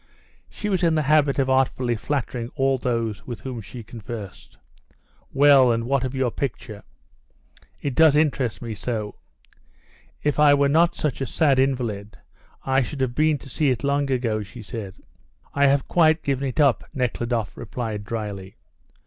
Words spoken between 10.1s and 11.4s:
If I were not such a